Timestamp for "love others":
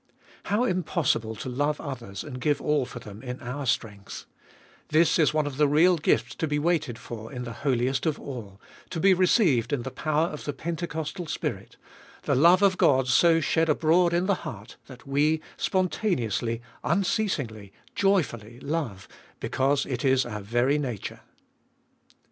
1.47-2.23